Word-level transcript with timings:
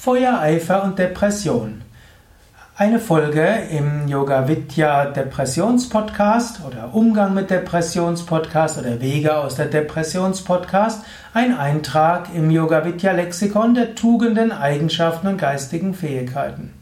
Feuer, 0.00 0.38
Eifer 0.38 0.84
und 0.84 0.96
Depression. 0.96 1.82
Eine 2.76 3.00
Folge 3.00 3.44
im 3.72 4.06
Yoga 4.06 4.46
Vidya 4.46 5.06
Depressionspodcast 5.06 6.60
oder 6.64 6.94
Umgang 6.94 7.34
mit 7.34 7.50
Depressionspodcast 7.50 8.78
oder 8.78 9.00
Wege 9.00 9.36
aus 9.36 9.56
der 9.56 9.66
Depressionspodcast. 9.66 11.02
Ein 11.34 11.58
Eintrag 11.58 12.28
im 12.32 12.48
Yoga 12.52 12.84
Vidya 12.84 13.10
Lexikon 13.10 13.74
der 13.74 13.96
Tugenden, 13.96 14.52
Eigenschaften 14.52 15.26
und 15.26 15.38
geistigen 15.38 15.94
Fähigkeiten. 15.94 16.72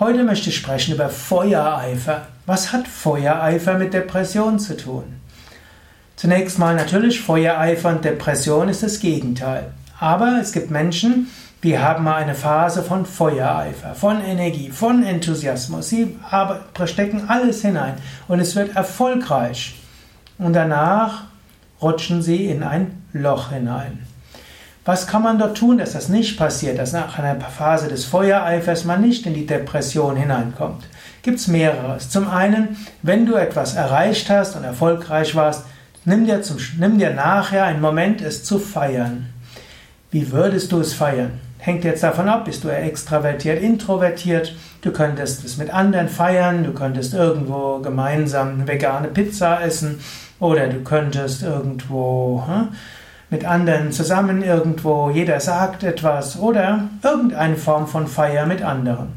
Heute 0.00 0.24
möchte 0.24 0.48
ich 0.48 0.56
sprechen 0.56 0.96
über 0.96 1.10
Feuereifer. 1.10 2.22
Was 2.46 2.72
hat 2.72 2.88
Feuereifer 2.88 3.78
mit 3.78 3.94
Depression 3.94 4.58
zu 4.58 4.76
tun? 4.76 5.04
Zunächst 6.16 6.58
mal 6.58 6.74
natürlich 6.74 7.20
Feuereifer 7.20 7.90
und 7.90 8.04
Depression 8.04 8.68
ist 8.68 8.82
das 8.82 8.98
Gegenteil. 8.98 9.70
Aber 10.00 10.38
es 10.40 10.50
gibt 10.50 10.72
Menschen, 10.72 11.28
die 11.64 11.78
haben 11.78 12.04
mal 12.04 12.16
eine 12.16 12.34
Phase 12.34 12.82
von 12.82 13.04
Feuereifer, 13.04 13.94
von 13.94 14.22
Energie, 14.22 14.70
von 14.70 15.02
Enthusiasmus. 15.02 15.88
Sie 15.88 16.16
stecken 16.84 17.28
alles 17.28 17.62
hinein 17.62 17.94
und 18.28 18.38
es 18.38 18.54
wird 18.54 18.76
erfolgreich. 18.76 19.74
Und 20.38 20.52
danach 20.52 21.24
rutschen 21.82 22.22
sie 22.22 22.46
in 22.46 22.62
ein 22.62 23.02
Loch 23.12 23.50
hinein. 23.50 24.06
Was 24.84 25.06
kann 25.06 25.22
man 25.22 25.38
dort 25.38 25.58
tun, 25.58 25.78
dass 25.78 25.92
das 25.92 26.08
nicht 26.08 26.38
passiert, 26.38 26.78
dass 26.78 26.92
nach 26.92 27.18
einer 27.18 27.38
Phase 27.40 27.88
des 27.88 28.04
Feuereifers 28.04 28.84
man 28.84 29.02
nicht 29.02 29.26
in 29.26 29.34
die 29.34 29.44
Depression 29.44 30.16
hineinkommt? 30.16 30.86
Gibt 31.22 31.40
es 31.40 31.48
mehreres. 31.48 32.08
Zum 32.08 32.30
einen, 32.30 32.76
wenn 33.02 33.26
du 33.26 33.34
etwas 33.34 33.74
erreicht 33.74 34.30
hast 34.30 34.56
und 34.56 34.64
erfolgreich 34.64 35.34
warst, 35.34 35.64
nimm 36.04 36.24
dir, 36.24 36.40
zum, 36.40 36.56
nimm 36.78 36.98
dir 36.98 37.10
nachher 37.10 37.64
einen 37.64 37.82
Moment, 37.82 38.22
es 38.22 38.44
zu 38.44 38.58
feiern. 38.58 39.26
Wie 40.10 40.32
würdest 40.32 40.72
du 40.72 40.80
es 40.80 40.94
feiern? 40.94 41.32
Hängt 41.58 41.84
jetzt 41.84 42.02
davon 42.02 42.30
ab, 42.30 42.46
bist 42.46 42.64
du 42.64 42.68
extravertiert, 42.70 43.60
introvertiert? 43.60 44.54
Du 44.80 44.90
könntest 44.90 45.44
es 45.44 45.58
mit 45.58 45.68
anderen 45.68 46.08
feiern, 46.08 46.64
du 46.64 46.72
könntest 46.72 47.12
irgendwo 47.12 47.80
gemeinsam 47.80 48.66
vegane 48.66 49.08
Pizza 49.08 49.62
essen 49.62 50.00
oder 50.40 50.68
du 50.68 50.80
könntest 50.80 51.42
irgendwo 51.42 52.42
hm, 52.46 52.68
mit 53.28 53.44
anderen 53.44 53.92
zusammen 53.92 54.42
irgendwo, 54.42 55.10
jeder 55.10 55.40
sagt 55.40 55.82
etwas 55.82 56.38
oder 56.38 56.88
irgendeine 57.02 57.56
Form 57.56 57.86
von 57.86 58.06
Feier 58.06 58.46
mit 58.46 58.62
anderen. 58.62 59.08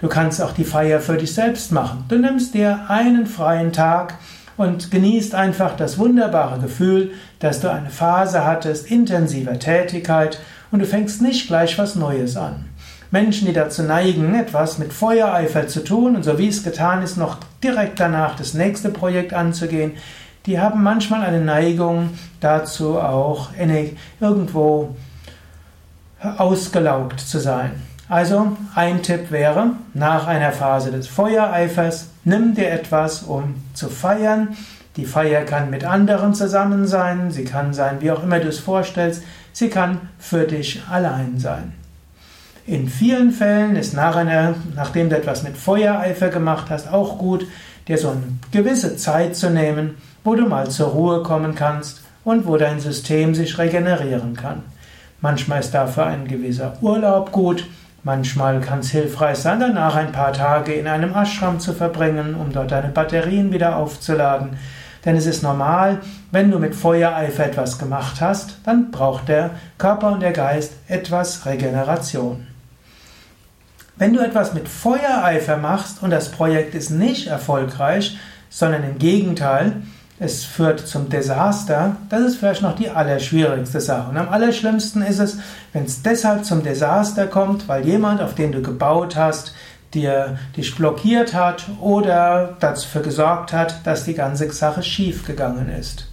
Du 0.00 0.08
kannst 0.08 0.42
auch 0.42 0.52
die 0.52 0.64
Feier 0.64 1.00
für 1.00 1.16
dich 1.16 1.32
selbst 1.32 1.72
machen. 1.72 2.04
Du 2.08 2.18
nimmst 2.18 2.52
dir 2.52 2.80
einen 2.88 3.24
freien 3.24 3.72
Tag 3.72 4.18
und 4.56 4.90
genießt 4.90 5.34
einfach 5.34 5.76
das 5.76 5.98
wunderbare 5.98 6.60
Gefühl, 6.60 7.12
dass 7.38 7.60
du 7.60 7.70
eine 7.70 7.90
Phase 7.90 8.44
hattest 8.44 8.90
intensiver 8.90 9.58
Tätigkeit 9.58 10.40
und 10.70 10.80
du 10.80 10.86
fängst 10.86 11.22
nicht 11.22 11.46
gleich 11.46 11.78
was 11.78 11.94
Neues 11.94 12.36
an. 12.36 12.64
Menschen, 13.10 13.46
die 13.46 13.52
dazu 13.52 13.82
neigen, 13.82 14.34
etwas 14.34 14.78
mit 14.78 14.92
Feuereifer 14.92 15.68
zu 15.68 15.84
tun 15.84 16.16
und 16.16 16.24
so 16.24 16.38
wie 16.38 16.48
es 16.48 16.64
getan 16.64 17.02
ist, 17.02 17.16
noch 17.16 17.38
direkt 17.62 18.00
danach 18.00 18.36
das 18.36 18.54
nächste 18.54 18.90
Projekt 18.90 19.32
anzugehen, 19.32 19.92
die 20.46 20.60
haben 20.60 20.82
manchmal 20.82 21.22
eine 21.22 21.40
Neigung 21.40 22.10
dazu 22.40 22.98
auch 22.98 23.50
irgendwo 23.58 24.94
ausgelaugt 26.20 27.20
zu 27.20 27.38
sein. 27.38 27.82
Also 28.08 28.56
ein 28.74 29.02
Tipp 29.02 29.32
wäre, 29.32 29.70
nach 29.92 30.28
einer 30.28 30.52
Phase 30.52 30.92
des 30.92 31.08
Feuereifers, 31.08 32.10
nimm 32.24 32.54
dir 32.54 32.70
etwas, 32.70 33.24
um 33.24 33.56
zu 33.74 33.88
feiern. 33.88 34.56
Die 34.96 35.04
Feier 35.04 35.44
kann 35.44 35.70
mit 35.70 35.84
anderen 35.84 36.32
zusammen 36.32 36.86
sein, 36.86 37.32
sie 37.32 37.44
kann 37.44 37.74
sein, 37.74 37.96
wie 38.00 38.12
auch 38.12 38.22
immer 38.22 38.38
du 38.38 38.48
es 38.48 38.60
vorstellst, 38.60 39.22
sie 39.52 39.68
kann 39.70 40.00
für 40.18 40.44
dich 40.44 40.82
allein 40.88 41.38
sein. 41.38 41.72
In 42.64 42.88
vielen 42.88 43.32
Fällen 43.32 43.76
ist 43.76 43.92
nach 43.94 44.16
einer, 44.16 44.54
nachdem 44.74 45.10
du 45.10 45.16
etwas 45.16 45.42
mit 45.42 45.56
Feuereifer 45.56 46.28
gemacht 46.28 46.66
hast, 46.70 46.92
auch 46.92 47.18
gut, 47.18 47.46
dir 47.88 47.98
so 47.98 48.10
eine 48.10 48.22
gewisse 48.52 48.96
Zeit 48.96 49.36
zu 49.36 49.50
nehmen, 49.50 49.96
wo 50.24 50.34
du 50.34 50.46
mal 50.46 50.68
zur 50.70 50.88
Ruhe 50.88 51.22
kommen 51.22 51.54
kannst 51.54 52.02
und 52.24 52.46
wo 52.46 52.56
dein 52.56 52.80
System 52.80 53.34
sich 53.34 53.58
regenerieren 53.58 54.34
kann. 54.34 54.62
Manchmal 55.20 55.60
ist 55.60 55.72
dafür 55.72 56.06
ein 56.06 56.26
gewisser 56.26 56.76
Urlaub 56.80 57.32
gut, 57.32 57.66
Manchmal 58.06 58.60
kann 58.60 58.78
es 58.78 58.92
hilfreich 58.92 59.38
sein, 59.38 59.58
danach 59.58 59.96
ein 59.96 60.12
paar 60.12 60.32
Tage 60.32 60.72
in 60.74 60.86
einem 60.86 61.12
Ashram 61.12 61.58
zu 61.58 61.72
verbringen, 61.72 62.36
um 62.36 62.52
dort 62.52 62.70
deine 62.70 62.86
Batterien 62.86 63.52
wieder 63.52 63.74
aufzuladen. 63.74 64.58
Denn 65.04 65.16
es 65.16 65.26
ist 65.26 65.42
normal, 65.42 65.98
wenn 66.30 66.52
du 66.52 66.60
mit 66.60 66.76
Feuereifer 66.76 67.46
etwas 67.46 67.80
gemacht 67.80 68.20
hast, 68.20 68.58
dann 68.64 68.92
braucht 68.92 69.26
der 69.26 69.50
Körper 69.76 70.12
und 70.12 70.22
der 70.22 70.30
Geist 70.30 70.74
etwas 70.86 71.46
Regeneration. 71.46 72.46
Wenn 73.96 74.14
du 74.14 74.20
etwas 74.20 74.54
mit 74.54 74.68
Feuereifer 74.68 75.56
machst 75.56 76.00
und 76.00 76.10
das 76.10 76.30
Projekt 76.30 76.76
ist 76.76 76.90
nicht 76.90 77.26
erfolgreich, 77.26 78.16
sondern 78.50 78.84
im 78.84 78.98
Gegenteil, 78.98 79.82
es 80.18 80.44
führt 80.44 80.80
zum 80.80 81.08
Desaster, 81.10 81.96
das 82.08 82.22
ist 82.22 82.36
vielleicht 82.36 82.62
noch 82.62 82.74
die 82.74 82.88
allerschwierigste 82.88 83.80
Sache. 83.80 84.10
Und 84.10 84.16
am 84.16 84.28
allerschlimmsten 84.28 85.02
ist 85.02 85.18
es, 85.18 85.38
wenn 85.72 85.84
es 85.84 86.02
deshalb 86.02 86.44
zum 86.44 86.62
Desaster 86.62 87.26
kommt, 87.26 87.68
weil 87.68 87.86
jemand, 87.86 88.22
auf 88.22 88.34
den 88.34 88.52
du 88.52 88.62
gebaut 88.62 89.16
hast, 89.16 89.54
dir 89.92 90.38
dich 90.56 90.74
blockiert 90.74 91.34
hat 91.34 91.66
oder 91.80 92.56
dafür 92.60 93.02
gesorgt 93.02 93.52
hat, 93.52 93.86
dass 93.86 94.04
die 94.04 94.14
ganze 94.14 94.50
Sache 94.52 94.82
schief 94.82 95.26
gegangen 95.26 95.68
ist. 95.68 96.08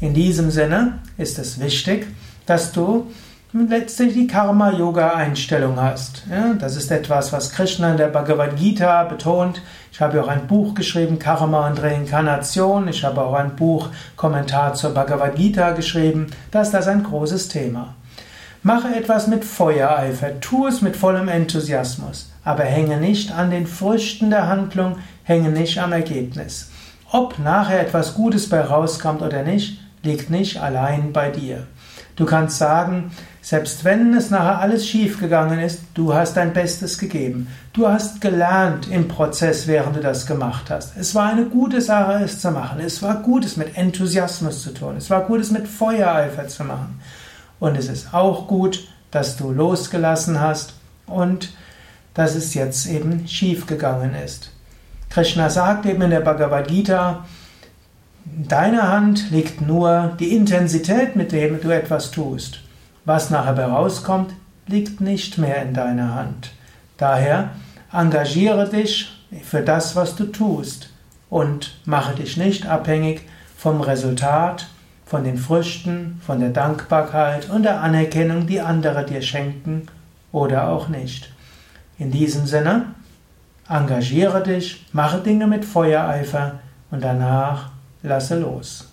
In 0.00 0.14
diesem 0.14 0.50
Sinne 0.50 1.00
ist 1.16 1.38
es 1.38 1.60
wichtig, 1.60 2.06
dass 2.46 2.72
du 2.72 3.10
letztlich 3.52 4.12
die 4.12 4.26
Karma-Yoga-Einstellung 4.26 5.80
hast. 5.80 6.22
Ja, 6.30 6.54
das 6.54 6.76
ist 6.76 6.90
etwas, 6.90 7.32
was 7.32 7.50
Krishna 7.50 7.92
in 7.92 7.96
der 7.96 8.08
Bhagavad 8.08 8.56
Gita 8.56 9.04
betont. 9.04 9.62
Ich 9.90 10.00
habe 10.00 10.22
auch 10.22 10.28
ein 10.28 10.46
Buch 10.46 10.74
geschrieben, 10.74 11.18
Karma 11.18 11.68
und 11.68 11.82
Reinkarnation. 11.82 12.88
Ich 12.88 13.04
habe 13.04 13.22
auch 13.22 13.34
ein 13.34 13.56
Buch, 13.56 13.88
Kommentar 14.16 14.74
zur 14.74 14.90
Bhagavad 14.90 15.36
Gita 15.36 15.70
geschrieben. 15.70 16.26
Da 16.50 16.62
ist 16.62 16.72
das 16.72 16.88
ein 16.88 17.02
großes 17.02 17.48
Thema. 17.48 17.94
Mache 18.62 18.94
etwas 18.94 19.28
mit 19.28 19.44
Feuereifer, 19.44 20.40
tu 20.40 20.66
es 20.66 20.82
mit 20.82 20.96
vollem 20.96 21.28
Enthusiasmus, 21.28 22.32
aber 22.44 22.64
hänge 22.64 22.96
nicht 22.96 23.30
an 23.30 23.50
den 23.50 23.68
Früchten 23.68 24.30
der 24.30 24.48
Handlung, 24.48 24.96
hänge 25.22 25.48
nicht 25.50 25.78
am 25.78 25.92
Ergebnis. 25.92 26.70
Ob 27.10 27.38
nachher 27.38 27.80
etwas 27.80 28.14
Gutes 28.14 28.48
bei 28.48 28.60
rauskommt 28.60 29.22
oder 29.22 29.42
nicht, 29.42 29.80
liegt 30.02 30.28
nicht 30.28 30.60
allein 30.60 31.12
bei 31.12 31.30
dir. 31.30 31.66
Du 32.18 32.26
kannst 32.26 32.58
sagen, 32.58 33.12
selbst 33.42 33.84
wenn 33.84 34.12
es 34.12 34.28
nachher 34.28 34.58
alles 34.58 34.84
schief 34.88 35.20
gegangen 35.20 35.60
ist, 35.60 35.82
du 35.94 36.14
hast 36.14 36.36
dein 36.36 36.52
Bestes 36.52 36.98
gegeben. 36.98 37.46
Du 37.72 37.86
hast 37.86 38.20
gelernt 38.20 38.90
im 38.90 39.06
Prozess, 39.06 39.68
während 39.68 39.94
du 39.94 40.00
das 40.00 40.26
gemacht 40.26 40.68
hast. 40.68 40.96
Es 40.96 41.14
war 41.14 41.30
eine 41.30 41.44
gute 41.44 41.80
Sache, 41.80 42.24
es 42.24 42.40
zu 42.40 42.50
machen. 42.50 42.80
Es 42.80 43.04
war 43.04 43.22
gut, 43.22 43.44
es 43.44 43.56
mit 43.56 43.76
Enthusiasmus 43.78 44.64
zu 44.64 44.74
tun. 44.74 44.96
Es 44.96 45.10
war 45.10 45.26
gut, 45.26 45.40
es 45.40 45.52
mit 45.52 45.68
Feuereifer 45.68 46.48
zu 46.48 46.64
machen. 46.64 47.00
Und 47.60 47.78
es 47.78 47.88
ist 47.88 48.12
auch 48.12 48.48
gut, 48.48 48.88
dass 49.12 49.36
du 49.36 49.52
losgelassen 49.52 50.40
hast 50.40 50.74
und 51.06 51.52
dass 52.14 52.34
es 52.34 52.52
jetzt 52.54 52.86
eben 52.88 53.28
schief 53.28 53.66
gegangen 53.66 54.16
ist. 54.16 54.50
Krishna 55.08 55.50
sagt 55.50 55.86
eben 55.86 56.02
in 56.02 56.10
der 56.10 56.20
Bhagavad 56.20 56.66
Gita, 56.66 57.24
in 58.36 58.48
deiner 58.48 58.88
Hand 58.88 59.30
liegt 59.30 59.60
nur 59.60 60.16
die 60.18 60.34
Intensität, 60.34 61.16
mit 61.16 61.32
der 61.32 61.50
du 61.50 61.70
etwas 61.70 62.10
tust. 62.10 62.60
Was 63.04 63.30
nachher 63.30 63.56
herauskommt, 63.56 64.32
liegt 64.66 65.00
nicht 65.00 65.38
mehr 65.38 65.62
in 65.62 65.74
deiner 65.74 66.14
Hand. 66.14 66.50
Daher 66.98 67.50
engagiere 67.92 68.68
dich 68.68 69.10
für 69.42 69.62
das, 69.62 69.96
was 69.96 70.14
du 70.14 70.26
tust 70.26 70.90
und 71.30 71.78
mache 71.84 72.14
dich 72.14 72.36
nicht 72.36 72.66
abhängig 72.66 73.22
vom 73.56 73.80
Resultat, 73.80 74.68
von 75.06 75.24
den 75.24 75.38
Früchten, 75.38 76.20
von 76.24 76.38
der 76.38 76.50
Dankbarkeit 76.50 77.48
und 77.48 77.62
der 77.62 77.80
Anerkennung, 77.80 78.46
die 78.46 78.60
andere 78.60 79.06
dir 79.06 79.22
schenken 79.22 79.86
oder 80.32 80.68
auch 80.68 80.88
nicht. 80.88 81.32
In 81.98 82.10
diesem 82.10 82.46
Sinne, 82.46 82.84
engagiere 83.68 84.42
dich, 84.42 84.86
mache 84.92 85.18
Dinge 85.18 85.46
mit 85.46 85.64
Feuereifer 85.64 86.60
und 86.90 87.02
danach 87.02 87.70
lasse 88.02 88.38
los. 88.38 88.86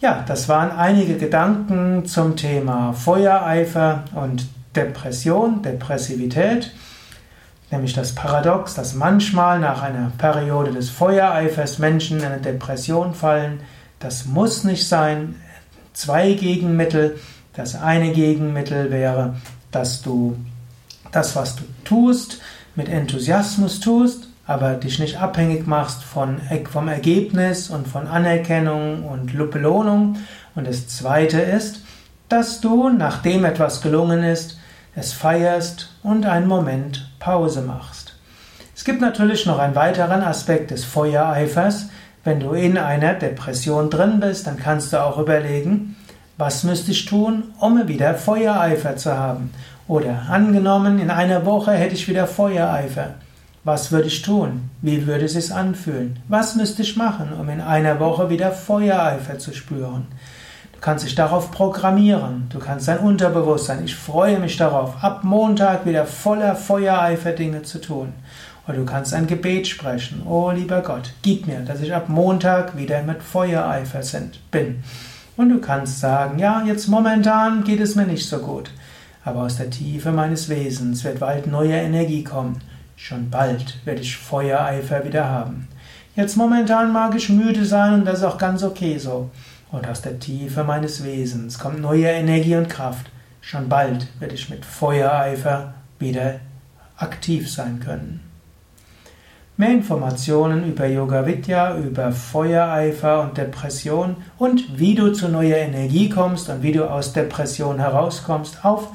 Ja, 0.00 0.24
das 0.26 0.48
waren 0.48 0.70
einige 0.70 1.16
Gedanken 1.16 2.06
zum 2.06 2.36
Thema 2.36 2.92
Feuereifer 2.92 4.04
und 4.14 4.46
Depression, 4.76 5.62
Depressivität, 5.62 6.70
nämlich 7.72 7.94
das 7.94 8.14
Paradox, 8.14 8.74
dass 8.74 8.94
manchmal 8.94 9.58
nach 9.58 9.82
einer 9.82 10.12
Periode 10.16 10.70
des 10.70 10.88
Feuereifers 10.88 11.80
Menschen 11.80 12.18
in 12.18 12.24
eine 12.24 12.40
Depression 12.40 13.12
fallen. 13.12 13.60
Das 13.98 14.26
muss 14.26 14.62
nicht 14.62 14.86
sein. 14.86 15.34
Zwei 15.94 16.34
Gegenmittel. 16.34 17.18
Das 17.54 17.74
eine 17.74 18.12
Gegenmittel 18.12 18.92
wäre, 18.92 19.34
dass 19.72 20.00
du 20.00 20.36
das, 21.10 21.34
was 21.34 21.56
du 21.56 21.64
tust, 21.82 22.40
mit 22.76 22.88
Enthusiasmus 22.88 23.80
tust 23.80 24.27
aber 24.48 24.74
dich 24.74 24.98
nicht 24.98 25.20
abhängig 25.20 25.66
machst 25.66 26.02
von, 26.02 26.40
vom 26.72 26.88
Ergebnis 26.88 27.68
und 27.68 27.86
von 27.86 28.08
Anerkennung 28.08 29.04
und 29.04 29.50
Belohnung. 29.50 30.16
Und 30.54 30.66
das 30.66 30.88
Zweite 30.88 31.38
ist, 31.38 31.82
dass 32.30 32.62
du, 32.62 32.88
nachdem 32.88 33.44
etwas 33.44 33.82
gelungen 33.82 34.24
ist, 34.24 34.58
es 34.96 35.12
feierst 35.12 35.90
und 36.02 36.24
einen 36.24 36.48
Moment 36.48 37.10
Pause 37.18 37.60
machst. 37.60 38.14
Es 38.74 38.84
gibt 38.84 39.02
natürlich 39.02 39.44
noch 39.44 39.58
einen 39.58 39.74
weiteren 39.74 40.22
Aspekt 40.22 40.70
des 40.70 40.86
Feuereifers. 40.86 41.90
Wenn 42.24 42.40
du 42.40 42.52
in 42.52 42.78
einer 42.78 43.12
Depression 43.14 43.90
drin 43.90 44.18
bist, 44.18 44.46
dann 44.46 44.56
kannst 44.56 44.94
du 44.94 45.04
auch 45.04 45.18
überlegen, 45.18 45.94
was 46.38 46.64
müsste 46.64 46.92
ich 46.92 47.04
tun, 47.04 47.52
um 47.60 47.86
wieder 47.86 48.14
Feuereifer 48.14 48.96
zu 48.96 49.14
haben? 49.14 49.52
Oder 49.86 50.22
angenommen, 50.30 50.98
in 51.00 51.10
einer 51.10 51.44
Woche 51.44 51.72
hätte 51.72 51.94
ich 51.94 52.08
wieder 52.08 52.26
Feuereifer. 52.26 53.14
Was 53.64 53.90
würde 53.90 54.06
ich 54.06 54.22
tun? 54.22 54.70
Wie 54.82 55.06
würde 55.06 55.24
es 55.24 55.32
sich 55.32 55.52
anfühlen? 55.52 56.20
Was 56.28 56.54
müsste 56.54 56.82
ich 56.82 56.96
machen, 56.96 57.32
um 57.38 57.48
in 57.48 57.60
einer 57.60 57.98
Woche 57.98 58.30
wieder 58.30 58.52
Feuereifer 58.52 59.38
zu 59.38 59.52
spüren? 59.52 60.06
Du 60.72 60.78
kannst 60.80 61.04
dich 61.04 61.16
darauf 61.16 61.50
programmieren. 61.50 62.46
Du 62.50 62.60
kannst 62.60 62.86
dein 62.86 63.00
Unterbewusstsein, 63.00 63.84
ich 63.84 63.96
freue 63.96 64.38
mich 64.38 64.56
darauf, 64.56 65.02
ab 65.02 65.24
Montag 65.24 65.86
wieder 65.86 66.06
voller 66.06 66.54
Feuereifer 66.54 67.32
Dinge 67.32 67.62
zu 67.62 67.80
tun. 67.80 68.12
Oder 68.68 68.76
du 68.76 68.84
kannst 68.84 69.12
ein 69.12 69.26
Gebet 69.26 69.66
sprechen. 69.66 70.22
Oh 70.24 70.52
lieber 70.52 70.80
Gott, 70.82 71.14
gib 71.22 71.48
mir, 71.48 71.60
dass 71.60 71.80
ich 71.80 71.92
ab 71.92 72.08
Montag 72.08 72.76
wieder 72.76 73.02
mit 73.02 73.22
Feuereifer 73.24 74.02
bin. 74.52 74.84
Und 75.36 75.48
du 75.48 75.58
kannst 75.60 75.98
sagen, 75.98 76.38
ja, 76.38 76.62
jetzt 76.64 76.86
momentan 76.86 77.64
geht 77.64 77.80
es 77.80 77.96
mir 77.96 78.06
nicht 78.06 78.28
so 78.28 78.38
gut. 78.38 78.70
Aber 79.24 79.42
aus 79.42 79.56
der 79.56 79.70
Tiefe 79.70 80.12
meines 80.12 80.48
Wesens 80.48 81.02
wird 81.02 81.18
bald 81.18 81.48
neue 81.48 81.74
Energie 81.74 82.22
kommen. 82.22 82.60
Schon 83.00 83.30
bald 83.30 83.76
werde 83.86 84.00
ich 84.00 84.16
Feuereifer 84.16 85.04
wieder 85.04 85.28
haben. 85.28 85.68
Jetzt 86.16 86.36
momentan 86.36 86.92
mag 86.92 87.14
ich 87.14 87.28
müde 87.28 87.64
sein 87.64 87.94
und 87.94 88.04
das 88.04 88.18
ist 88.18 88.24
auch 88.24 88.38
ganz 88.38 88.64
okay 88.64 88.98
so. 88.98 89.30
Und 89.70 89.86
aus 89.86 90.02
der 90.02 90.18
Tiefe 90.18 90.64
meines 90.64 91.04
Wesens 91.04 91.60
kommt 91.60 91.80
neue 91.80 92.08
Energie 92.08 92.56
und 92.56 92.68
Kraft. 92.68 93.06
Schon 93.40 93.68
bald 93.68 94.08
werde 94.18 94.34
ich 94.34 94.50
mit 94.50 94.64
Feuereifer 94.64 95.74
wieder 96.00 96.40
aktiv 96.96 97.48
sein 97.48 97.78
können. 97.78 98.20
Mehr 99.56 99.70
Informationen 99.70 100.68
über 100.68 100.86
Yoga 100.86 101.24
Vidya, 101.24 101.78
über 101.78 102.10
Feuereifer 102.10 103.22
und 103.22 103.38
Depression 103.38 104.16
und 104.38 104.76
wie 104.76 104.96
du 104.96 105.12
zu 105.12 105.28
neuer 105.28 105.58
Energie 105.58 106.08
kommst 106.08 106.48
und 106.48 106.64
wie 106.64 106.72
du 106.72 106.90
aus 106.90 107.12
Depression 107.12 107.78
herauskommst 107.78 108.64
auf 108.64 108.88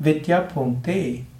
www.yoga-vidya.de 0.00 1.37